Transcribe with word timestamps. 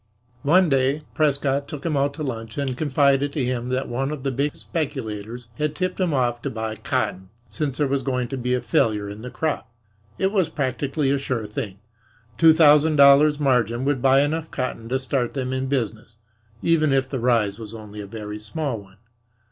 One 0.41 0.67
day 0.67 1.03
Prescott 1.13 1.67
took 1.67 1.85
him 1.85 1.95
out 1.95 2.15
to 2.15 2.23
lunch 2.23 2.57
and 2.57 2.75
confided 2.75 3.31
to 3.33 3.45
him 3.45 3.69
that 3.69 3.87
one 3.87 4.09
of 4.09 4.23
the 4.23 4.31
big 4.31 4.55
speculators 4.55 5.49
had 5.59 5.75
tipped 5.75 5.99
him 5.99 6.11
off 6.11 6.41
to 6.41 6.49
buy 6.49 6.75
cotton, 6.77 7.29
since 7.49 7.77
there 7.77 7.85
was 7.85 8.01
going 8.01 8.27
to 8.29 8.35
be 8.37 8.55
a 8.55 8.61
failure 8.61 9.07
in 9.07 9.21
the 9.21 9.29
crop. 9.29 9.71
It 10.17 10.31
was 10.31 10.49
practically 10.49 11.11
a 11.11 11.19
sure 11.19 11.45
thing. 11.45 11.77
Two 12.39 12.51
thousand 12.51 12.95
dollars' 12.95 13.39
margin 13.39 13.85
would 13.85 14.01
buy 14.01 14.21
enough 14.21 14.49
cotton 14.49 14.89
to 14.89 14.97
start 14.97 15.35
them 15.35 15.53
in 15.53 15.67
business, 15.67 16.17
even 16.63 16.91
if 16.91 17.07
the 17.07 17.19
rise 17.19 17.59
was 17.59 17.75
only 17.75 18.01
a 18.01 18.07
very 18.07 18.39
small 18.39 18.79
one. 18.79 18.97